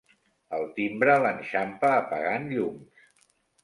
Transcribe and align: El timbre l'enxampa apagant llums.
El 0.59 0.65
timbre 0.79 1.19
l'enxampa 1.25 1.95
apagant 2.01 2.53
llums. 2.59 3.11